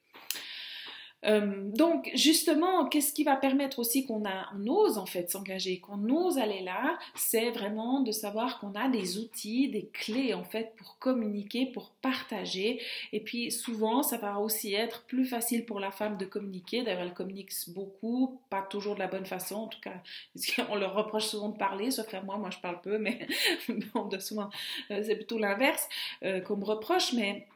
[1.25, 6.09] Euh, donc justement, qu'est-ce qui va permettre aussi qu'on on ose en fait s'engager, qu'on
[6.09, 10.75] ose aller là, c'est vraiment de savoir qu'on a des outils, des clés en fait
[10.77, 12.81] pour communiquer, pour partager.
[13.13, 16.83] Et puis souvent, ça va aussi être plus facile pour la femme de communiquer.
[16.83, 19.57] D'ailleurs, elle communique beaucoup, pas toujours de la bonne façon.
[19.57, 20.03] En tout cas,
[20.71, 23.27] on leur reproche souvent de parler, sauf à moi, moi je parle peu, mais
[24.21, 24.51] souvent
[24.91, 25.89] euh, c'est plutôt l'inverse
[26.23, 27.13] euh, qu'on me reproche.
[27.13, 27.47] Mais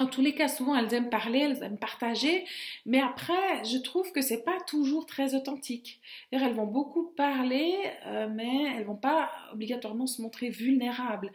[0.00, 2.44] en tous les cas, souvent, elles aiment parler, elles aiment partager,
[2.86, 6.00] mais après, je trouve que c'est pas toujours très authentique.
[6.30, 7.74] Elles vont beaucoup parler,
[8.06, 11.30] euh, mais elles vont pas obligatoirement se montrer vulnérables.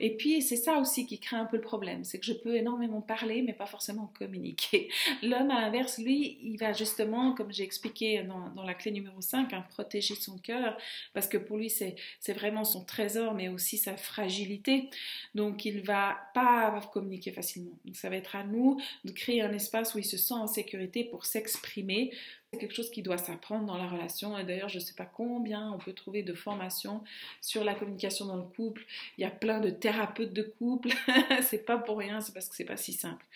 [0.00, 2.56] Et puis, c'est ça aussi qui crée un peu le problème, c'est que je peux
[2.56, 4.88] énormément parler, mais pas forcément communiquer.
[5.22, 9.52] L'homme, à l'inverse, lui, il va justement, comme j'ai expliqué dans, la clé numéro 5,
[9.52, 10.76] hein, protéger son cœur,
[11.14, 11.94] parce que pour lui, c'est
[12.32, 14.90] vraiment son trésor, mais aussi sa fragilité.
[15.36, 17.78] Donc, il va pas communiquer facilement
[18.08, 21.04] ça va être à nous de créer un espace où il se sent en sécurité
[21.04, 22.10] pour s'exprimer.
[22.50, 24.38] C'est quelque chose qui doit s'apprendre dans la relation.
[24.38, 27.04] Et d'ailleurs, je ne sais pas combien on peut trouver de formations
[27.42, 28.86] sur la communication dans le couple.
[29.18, 30.88] Il y a plein de thérapeutes de couple.
[31.42, 33.26] c'est pas pour rien, c'est parce que c'est pas si simple.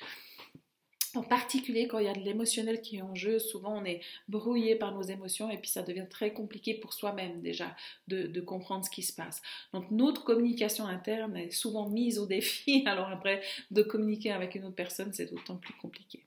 [1.14, 4.01] En particulier quand il y a de l'émotionnel qui est en jeu, souvent on est
[4.29, 7.77] brouillé par nos émotions et puis ça devient très compliqué pour soi-même déjà
[8.09, 9.42] de, comprendre ce qui se passe.
[9.72, 14.64] Donc notre communication interne est souvent mise au défi, alors après de communiquer avec une
[14.64, 16.25] autre personne c'est d'autant plus compliqué.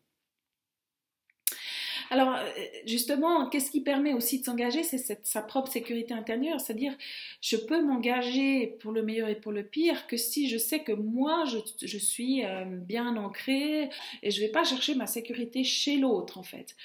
[2.11, 2.41] Alors, euh,
[2.85, 4.83] justement, qu'est-ce qui permet aussi de s'engager?
[4.83, 6.59] C'est sa propre sécurité intérieure.
[6.59, 6.93] C'est-à-dire,
[7.41, 10.91] je peux m'engager pour le meilleur et pour le pire que si je sais que
[10.91, 13.89] moi, je, suis euh, bien ancrée
[14.21, 16.75] et je ne vais pas chercher ma sécurité chez l'autre, en fait.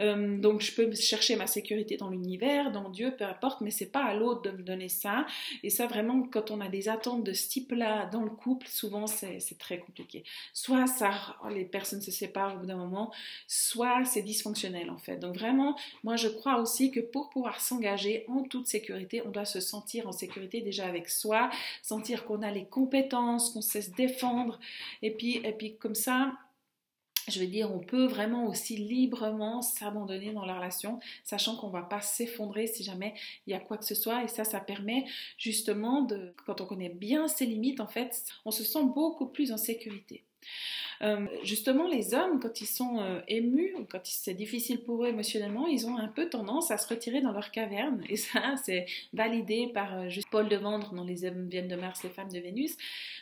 [0.00, 3.90] Euh, donc, je peux chercher ma sécurité dans l'univers, dans Dieu, peu importe, mais c'est
[3.90, 5.26] pas à l'autre de me donner ça.
[5.62, 9.06] Et ça, vraiment, quand on a des attentes de ce type-là dans le couple, souvent,
[9.06, 10.24] c'est très compliqué.
[10.52, 11.10] Soit ça,
[11.50, 13.12] les personnes se séparent au bout d'un moment,
[13.46, 15.16] soit c'est dysfonctionnel en fait.
[15.16, 19.44] Donc vraiment, moi je crois aussi que pour pouvoir s'engager en toute sécurité, on doit
[19.44, 21.50] se sentir en sécurité déjà avec soi,
[21.82, 24.58] sentir qu'on a les compétences, qu'on sait se défendre,
[25.02, 26.32] et puis, et puis comme ça,
[27.30, 31.72] je veux dire, on peut vraiment aussi librement s'abandonner dans la relation, sachant qu'on ne
[31.72, 33.14] va pas s'effondrer si jamais
[33.46, 34.24] il y a quoi que ce soit.
[34.24, 35.04] Et ça, ça permet
[35.36, 39.52] justement de, quand on connaît bien ses limites, en fait, on se sent beaucoup plus
[39.52, 40.24] en sécurité.
[41.02, 45.66] Euh, justement, les hommes, quand ils sont euh, émus quand c'est difficile pour eux émotionnellement,
[45.66, 48.02] ils ont un peu tendance à se retirer dans leur caverne.
[48.08, 52.02] Et ça, c'est validé par euh, Paul de Vendre dans Les hommes viennent de Mars,
[52.02, 52.76] les femmes de Vénus.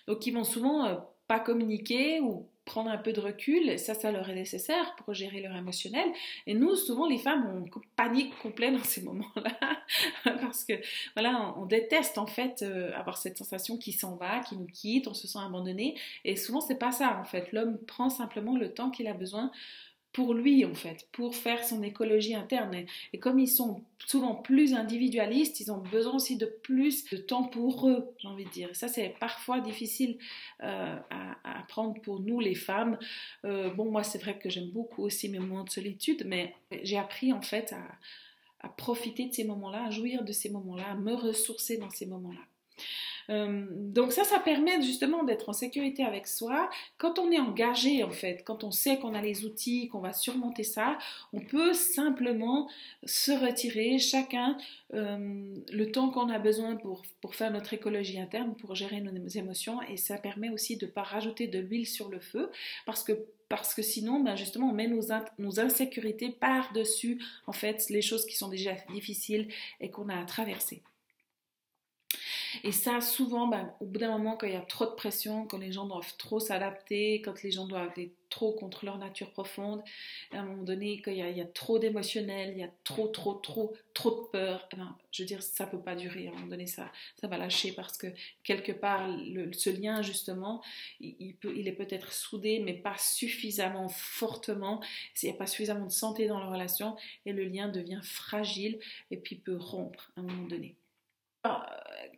[0.06, 4.28] Donc, ils vont souvent pas communiquer ou prendre un peu de recul, ça, ça leur
[4.28, 6.08] est nécessaire pour gérer leur émotionnel.
[6.48, 9.52] Et nous, souvent, les femmes, on panique complet dans ces moments-là,
[10.40, 10.74] parce que,
[11.14, 12.62] voilà, on, déteste en fait
[12.94, 15.96] avoir cette sensation qui s'en va, qui nous quitte, on se sent abandonné.
[16.24, 17.52] Et souvent, c'est pas ça en fait.
[17.52, 19.52] L'homme prend simplement le temps qu'il a besoin
[20.16, 22.86] pour lui en fait, pour faire son écologie interne.
[23.12, 27.44] Et, comme ils sont souvent plus individualistes, ils ont besoin aussi de plus de temps
[27.44, 28.70] pour eux, j'ai envie de dire.
[28.72, 30.16] Ça, c'est parfois difficile
[30.62, 32.98] euh, à, prendre pour nous les femmes.
[33.44, 36.96] Euh, bon, moi, c'est vrai que j'aime beaucoup aussi mes moments de solitude, mais j'ai
[36.96, 37.74] appris en fait
[38.62, 42.06] à profiter de ces moments-là, à jouir de ces moments-là, à me ressourcer dans ces
[42.06, 42.40] moments-là.
[43.30, 46.70] Euh, donc ça, ça permet justement d'être en sécurité avec soi.
[46.98, 50.12] Quand on est engagé, en fait, quand on sait qu'on a les outils, qu'on va
[50.12, 50.98] surmonter ça,
[51.32, 52.68] on peut simplement
[53.04, 54.56] se retirer, chacun,
[54.94, 59.28] euh, le temps qu'on a besoin pour, pour faire notre écologie interne, pour gérer nos
[59.28, 59.80] émotions.
[59.82, 62.50] Et ça permet aussi de ne pas rajouter de l'huile sur le feu,
[62.84, 63.12] parce que
[63.48, 65.02] parce que sinon, ben justement, on met nos,
[65.38, 69.48] nos insécurités par-dessus, en fait, les choses qui sont déjà difficiles
[69.80, 70.82] et qu'on a à traverser.
[72.64, 75.46] Et ça, souvent, ben, au bout d'un moment, quand il y a trop de pression,
[75.46, 79.30] quand les gens doivent trop s'adapter, quand les gens doivent aller trop contre leur nature
[79.30, 79.82] profonde,
[80.32, 83.34] à un moment donné, quand il y a, trop d'émotionnel, il y a trop, trop,
[83.34, 86.26] trop, trop de peur, eh ben, je veux dire, ça peut pas durer.
[86.26, 86.90] À un moment donné, ça,
[87.20, 88.08] ça va lâcher parce que
[88.42, 89.08] quelque part,
[89.52, 90.62] ce lien, justement,
[91.00, 94.82] il, peut, il est peut-être soudé, mais pas suffisamment fortement.
[95.22, 98.78] Il n'y a pas suffisamment de santé dans la relation et le lien devient fragile
[99.10, 100.76] et puis peut rompre à un moment donné.
[101.44, 101.64] Alors,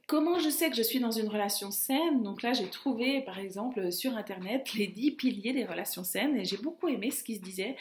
[0.08, 2.22] Comment je sais que je suis dans une relation saine?
[2.22, 6.46] Donc là, j'ai trouvé, par exemple, sur Internet, les 10 piliers des relations saines et
[6.46, 7.76] j'ai beaucoup aimé ce qui se disait.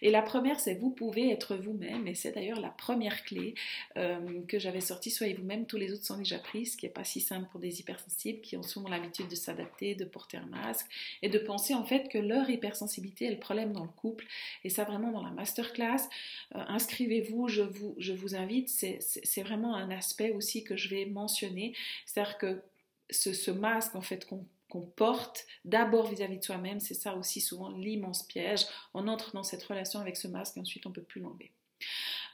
[0.00, 3.56] Et la première, c'est vous pouvez être vous-même et c'est d'ailleurs la première clé
[3.96, 5.10] euh, que j'avais sortie.
[5.10, 7.58] Soyez vous-même, tous les autres sont déjà pris, ce qui n'est pas si simple pour
[7.58, 10.86] des hypersensibles qui ont souvent l'habitude de s'adapter, de porter un masque
[11.22, 14.26] et de penser en fait que leur hypersensibilité est le problème dans le couple.
[14.62, 16.08] Et ça, vraiment, dans la masterclass,
[16.54, 18.68] euh, inscrivez-vous, je vous, je vous invite.
[18.68, 21.63] C'est vraiment un aspect aussi que je vais mentionner
[22.06, 22.62] c'est-à-dire que
[23.10, 28.24] ce, masque en fait qu'on porte d'abord vis-à-vis de soi-même, c'est ça aussi souvent l'immense
[28.24, 28.66] piège.
[28.92, 31.52] On entre dans cette relation avec ce masque et ensuite on ne peut plus l'enlever.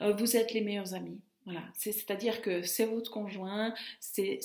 [0.01, 1.19] Euh, vous êtes les meilleurs amis.
[1.45, 4.39] Voilà, c'est-à-dire que c'est votre conjoint, c'est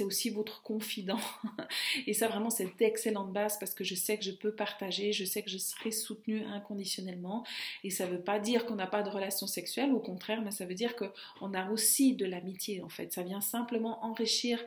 [0.00, 1.20] aussi votre confident.
[2.06, 5.26] Et ça, vraiment, c'est d'excellente base parce que je sais que je peux partager, je
[5.26, 7.44] sais que je serai soutenue inconditionnellement.
[7.82, 10.50] Et ça ne veut pas dire qu'on n'a pas de relation sexuelle, au contraire, mais
[10.50, 13.12] ça veut dire qu'on a aussi de l'amitié, en fait.
[13.12, 14.64] Ça vient simplement enrichir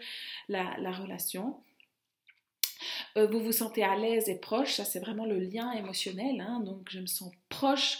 [0.49, 1.57] la, la relation.
[3.17, 6.59] Euh, vous vous sentez à l'aise et proche, ça c'est vraiment le lien émotionnel, hein.
[6.61, 7.99] donc je me sens proche,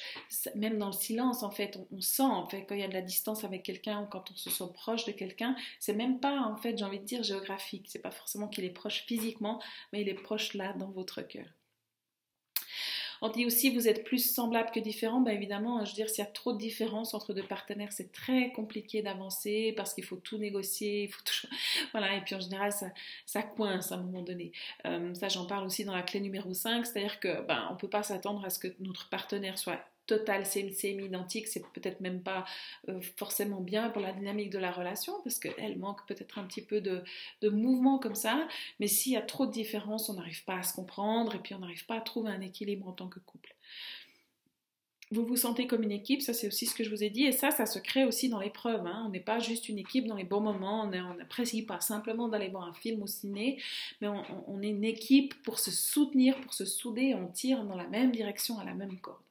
[0.56, 2.94] même dans le silence en fait, on, sent en fait quand il y a de
[2.94, 6.40] la distance avec quelqu'un ou quand on se sent proche de quelqu'un, c'est même pas
[6.42, 9.62] en fait j'ai envie de dire géographique, c'est pas forcément qu'il est proche physiquement,
[9.92, 11.46] mais il est proche là dans votre cœur.
[13.21, 15.21] On dit aussi vous êtes plus semblable que différent.
[15.21, 18.12] Ben évidemment, je veux dire, s'il y a trop de différences entre deux partenaires, c'est
[18.12, 21.21] très compliqué d'avancer parce qu'il faut tout négocier, il faut.
[21.91, 22.88] Voilà, et puis en général, ça,
[23.25, 24.51] ça coince à un moment donné.
[24.86, 27.80] Euh, ça, j'en parle aussi dans la clé numéro 5, c'est-à-dire que ben, on ne
[27.80, 32.22] peut pas s'attendre à ce que notre partenaire soit total same identique, c'est peut-être même
[32.22, 32.46] pas
[32.89, 36.62] euh, forcément bien pour la dynamique de la relation parce qu'elle manque peut-être un petit
[36.62, 37.04] peu de,
[37.41, 38.48] de mouvement comme ça.
[38.80, 41.54] Mais s'il y a trop de différences, on n'arrive pas à se comprendre et puis
[41.54, 43.54] on n'arrive pas à trouver un équilibre en tant que couple.
[45.10, 47.24] Vous vous sentez comme une équipe, ça c'est aussi ce que je vous ai dit,
[47.24, 48.86] et ça, ça se crée aussi dans l'épreuve.
[48.86, 49.06] Hein.
[49.08, 52.50] On n'est pas juste une équipe dans les bons moments, on n'apprécie pas simplement d'aller
[52.50, 53.58] voir un film au ciné,
[54.02, 57.78] mais on, on est une équipe pour se soutenir, pour se souder, on tire dans
[57.78, 59.27] la même direction, à la même corde.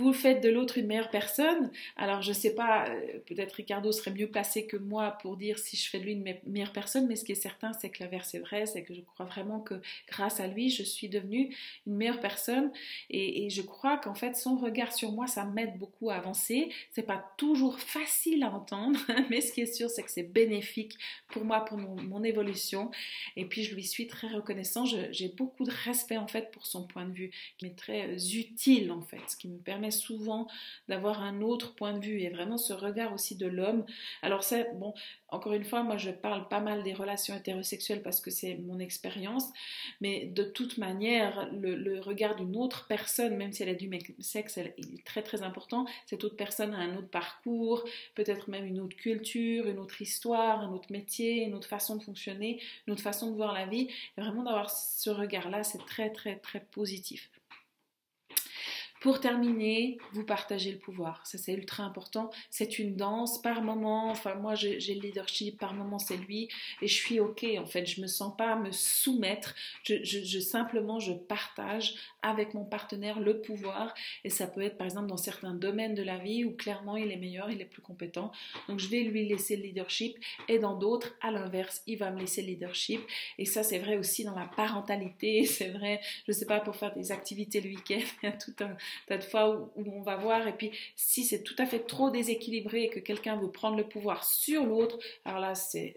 [0.00, 1.70] Vous faites de l'autre une meilleure personne.
[1.96, 5.76] Alors je sais pas, euh, peut-être Ricardo serait mieux placé que moi pour dire si
[5.76, 8.34] je fais de lui une meilleure personne, mais ce qui est certain, c'est que l'inverse
[8.34, 9.74] est vrai, c'est que je crois vraiment que
[10.08, 11.54] grâce à lui, je suis devenue
[11.86, 12.72] une meilleure personne
[13.10, 16.70] et, je crois qu'en fait son regard sur moi, ça m'aide beaucoup à avancer.
[16.92, 18.98] C'est pas toujours facile à entendre,
[19.30, 20.96] mais ce qui est sûr, c'est que c'est bénéfique
[21.28, 22.90] pour moi, pour mon, mon, évolution.
[23.36, 24.84] Et puis je lui suis très reconnaissant.
[24.84, 28.92] J'ai beaucoup de respect en fait pour son point de vue, qui m'est très utile
[28.92, 30.46] en fait, ce qui me permet souvent
[30.88, 33.84] d'avoir un autre point de vue et vraiment ce regard aussi de l'homme.
[34.22, 34.94] Alors c'est bon,
[35.28, 38.78] encore une fois, moi je parle pas mal des relations hétérosexuelles parce que c'est mon
[38.78, 39.44] expérience,
[40.00, 44.00] mais de toute manière, le, regard d'une autre personne, même si elle est du même
[44.20, 45.86] sexe, elle est très très important.
[46.06, 50.60] Cette autre personne a un autre parcours, peut-être même une autre culture, une autre histoire,
[50.60, 53.88] un autre métier, une autre façon de fonctionner, une autre façon de voir la vie.
[54.16, 57.30] Et vraiment d'avoir ce regard-là, c'est très très très positif.
[59.00, 61.26] Pour terminer, vous partagez le pouvoir.
[61.26, 62.30] Ça, c'est ultra important.
[62.50, 64.10] C'est une danse par moment.
[64.10, 65.58] Enfin, moi, j'ai le leadership.
[65.58, 66.48] Par moment, c'est lui.
[66.82, 67.86] Et je suis OK, en fait.
[67.86, 69.54] Je me sens pas me soumettre.
[69.84, 73.94] Je, simplement, je partage avec mon partenaire le pouvoir.
[74.24, 77.10] Et ça peut être, par exemple, dans certains domaines de la vie où clairement, il
[77.10, 78.32] est meilleur, il est plus compétent.
[78.68, 80.16] Donc, je vais lui laisser le leadership.
[80.48, 83.00] Et dans d'autres, à l'inverse, il va me laisser le leadership.
[83.38, 85.44] Et ça, c'est vrai aussi dans la parentalité.
[85.60, 88.00] C'est vrai, je sais pas, pour faire des activités le week-end.
[88.22, 91.24] Il y a tout un tas de fois où, on va voir, et puis si
[91.24, 94.98] c'est tout à fait trop déséquilibré et que quelqu'un veut prendre le pouvoir sur l'autre,
[95.24, 95.94] alors là, c'est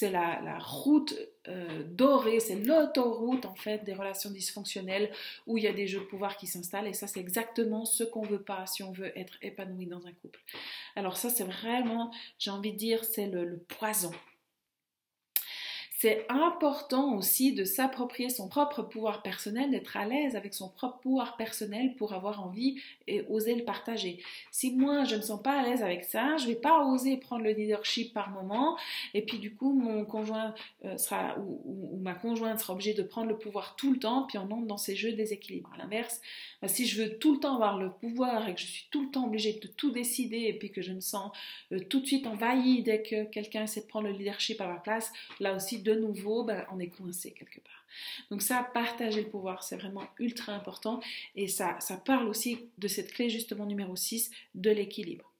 [0.00, 1.14] la, la route
[1.48, 5.10] euh, dorée, c'est l'autoroute en fait des relations dysfonctionnelles
[5.46, 8.04] où il y a des jeux de pouvoir qui s'installent, et ça, c'est exactement ce
[8.04, 10.40] qu'on veut pas si on veut être épanoui dans un couple.
[10.96, 14.12] Alors ça, c'est vraiment, j'ai envie de dire, c'est le poison
[16.02, 20.98] c'est important aussi de s'approprier son propre pouvoir personnel, d'être à l'aise avec son propre
[20.98, 22.74] pouvoir personnel pour avoir envie
[23.06, 24.20] et oser le partager.
[24.50, 27.44] Si moi je ne sens pas à l'aise avec ça, je vais pas oser prendre
[27.44, 28.76] le leadership par moment
[29.14, 33.28] et puis du coup mon conjoint euh, sera ou, ma conjointe sera obligée de prendre
[33.28, 35.70] le pouvoir tout le temps puis on entre dans ces jeux déséquilibrés.
[35.72, 36.20] À l'inverse,
[36.60, 39.04] bah, si je veux tout le temps avoir le pouvoir et que je suis tout
[39.04, 41.30] le temps obligée de tout décider et puis que je me sens
[41.70, 44.80] euh, tout de suite envahie dès que quelqu'un essaie de prendre le leadership à ma
[44.80, 47.84] place, là aussi de nouveau, ben, on est coincé quelque part.
[48.30, 51.00] Donc ça, partager le pouvoir, c'est vraiment ultra important
[51.34, 55.32] et ça, ça parle aussi de cette clé justement numéro 6 de l'équilibre.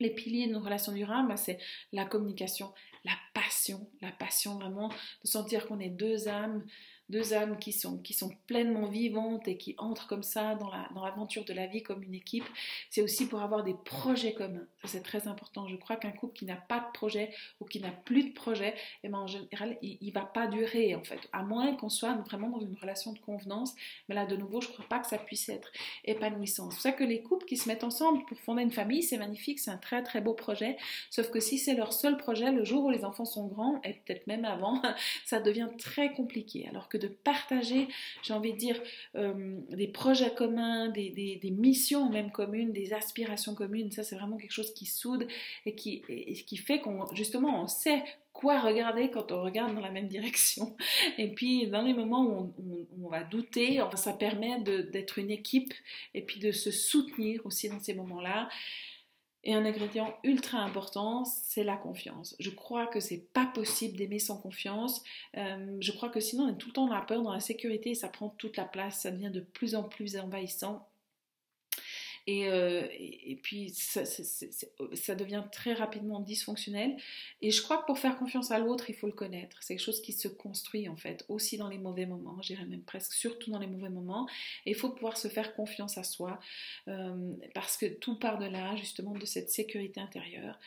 [0.00, 1.58] Les piliers de nos relations durables, ben, c'est
[1.92, 2.72] la communication,
[3.04, 6.64] la passion, la passion vraiment de sentir qu'on est deux âmes
[7.12, 10.88] deux âmes qui sont, qui sont pleinement vivantes et qui entrent comme ça dans, la,
[10.94, 12.44] dans l'aventure de la vie comme une équipe,
[12.90, 14.66] c'est aussi pour avoir des projets communs.
[14.84, 15.68] C'est très important.
[15.68, 18.74] Je crois qu'un couple qui n'a pas de projet ou qui n'a plus de projet,
[19.04, 21.20] eh ben, en général, il ne va pas durer, en fait.
[21.32, 23.74] À moins qu'on soit vraiment dans une relation de convenance.
[24.08, 25.70] Mais là, de nouveau, je ne crois pas que ça puisse être
[26.04, 26.70] épanouissant.
[26.70, 29.18] C'est pour ça que les couples qui se mettent ensemble pour fonder une famille, c'est
[29.18, 30.78] magnifique, c'est un très très beau projet.
[31.10, 33.92] Sauf que si c'est leur seul projet, le jour où les enfants sont grands, et
[33.92, 34.80] peut-être même avant,
[35.26, 36.66] ça devient très compliqué.
[36.68, 37.88] Alors que de partager,
[38.22, 38.80] j'ai envie de dire,
[39.16, 43.90] euh, des projets communs, des, missions même communes, des aspirations communes.
[43.90, 45.26] Ça, c'est vraiment quelque chose qui soude
[45.66, 46.02] et qui,
[46.46, 50.74] qui fait qu'on, justement, on sait quoi regarder quand on regarde dans la même direction.
[51.18, 55.74] Et puis, dans les moments où on, va douter, ça permet d'être une équipe
[56.14, 58.48] et puis de se soutenir aussi dans ces moments-là.
[59.44, 62.36] Et un ingrédient ultra important, c'est la confiance.
[62.38, 65.02] Je crois que c'est pas possible d'aimer sans confiance.
[65.36, 67.40] Euh, je crois que sinon on est tout le temps dans la peur, dans la
[67.40, 70.88] sécurité, et ça prend toute la place, ça devient de plus en plus envahissant.
[72.28, 76.96] Euh, et, puis ça, ça, devient très rapidement dysfonctionnel.
[77.40, 79.58] Et je crois que pour faire confiance à l'autre, il faut le connaître.
[79.60, 82.64] C'est quelque chose qui se construit en fait, aussi dans les mauvais moments, je dirais
[82.64, 84.28] même presque surtout dans les mauvais moments.
[84.66, 86.38] Et il faut pouvoir se faire confiance à soi,
[86.88, 90.58] euh, parce que tout part de là, justement, de cette sécurité intérieure.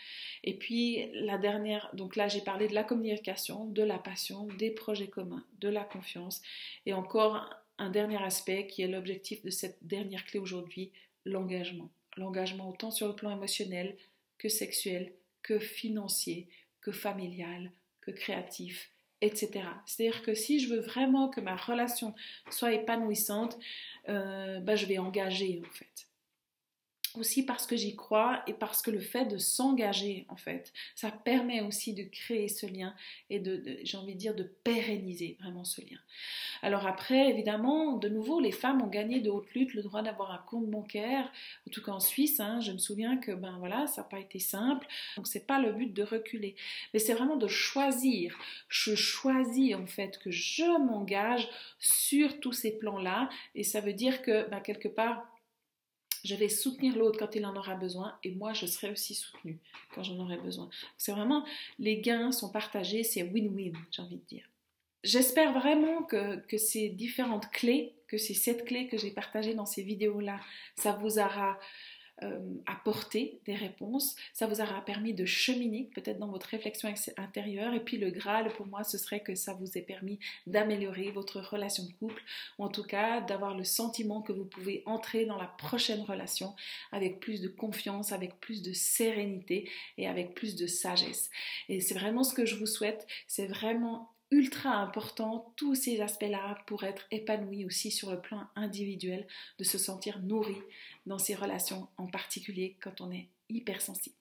[0.44, 4.72] Et puis la dernière, donc là j'ai parlé de la communication, de la passion, des
[4.72, 6.42] projets communs, de la confiance,
[6.86, 10.92] et encore un dernier aspect qui est l'objectif de cette dernière clé aujourd'hui,
[11.26, 11.90] l'engagement.
[12.18, 13.98] L'engagement autant sur le plan émotionnel
[14.38, 16.48] que sexuel, que financier,
[16.82, 19.66] que familial, que créatif, etc.
[19.86, 22.14] C'est-à-dire que si je veux vraiment que ma relation
[22.50, 23.58] soit épanouissante,
[24.08, 26.08] euh, bah, je vais engager en fait
[27.18, 31.12] aussi parce que j'y crois et parce que le fait de s'engager, en fait, ça
[31.12, 32.94] permet aussi de créer ce lien
[33.30, 36.00] et de, j'ai envie de dire, de pérenniser vraiment ce lien.
[36.62, 40.32] Alors après, évidemment, de nouveau, les femmes ont gagné de haute lutte le droit d'avoir
[40.32, 41.32] un compte bancaire,
[41.68, 42.40] en tout cas en Suisse.
[42.40, 44.88] Hein, je me souviens que, ben voilà, ça n'a pas été simple.
[45.18, 46.56] Donc c'est pas le but de reculer,
[46.94, 48.38] mais c'est vraiment de choisir.
[48.68, 51.48] Je choisis en fait que je m'engage
[51.80, 55.28] sur tous ces plans-là, et ça veut dire que, ben, quelque part,
[56.26, 59.60] Je vais soutenir l'autre quand il en aura besoin et moi je serai aussi soutenue
[59.94, 60.70] quand j'en aurai besoin.
[60.98, 61.46] C'est vraiment,
[61.78, 64.50] les gains sont partagés, c'est win-win, j'ai envie de dire.
[65.04, 69.84] J'espère vraiment que, ces différentes clés, que ces sept clés que j'ai partagées dans ces
[69.84, 70.40] vidéos-là,
[70.76, 71.60] ça vous aura
[72.66, 77.74] apporter des réponses, ça vous aura permis de cheminer peut-être dans votre réflexion intérieure.
[77.74, 81.42] Et puis le Graal pour moi, ce serait que ça vous ait permis d'améliorer votre
[81.42, 82.24] relation de couple,
[82.58, 86.56] ou en tout cas d'avoir le sentiment que vous pouvez entrer dans la prochaine relation
[86.92, 91.30] avec plus de confiance, avec plus de sérénité et avec plus de sagesse.
[91.70, 96.58] Et c'est vraiment ce que je vous souhaite, c'est vraiment ultra important, tous ces aspects-là,
[96.68, 99.28] pour être épanoui aussi sur le plan individuel,
[99.60, 100.58] de se sentir nourri
[101.06, 104.16] dans ces relations, en particulier quand on est hypersensible.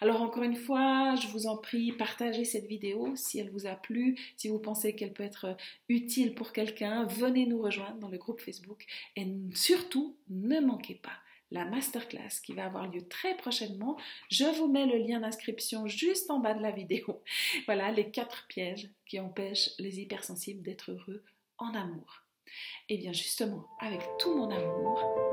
[0.00, 3.74] Alors encore une fois, je vous en prie, partagez cette vidéo si elle vous a
[3.74, 5.56] plu, si vous pensez qu'elle peut être
[5.88, 8.86] utile pour quelqu'un, venez nous rejoindre dans le groupe Facebook
[9.16, 11.12] et surtout, ne manquez pas
[11.50, 13.96] la masterclass qui va avoir lieu très prochainement.
[14.30, 17.22] Je vous mets le lien d'inscription juste en bas de la vidéo.
[17.66, 21.24] Voilà les quatre pièges qui empêchent les hypersensibles d'être heureux
[21.58, 22.22] en amour.
[22.88, 25.29] Et eh bien justement, avec tout mon amour,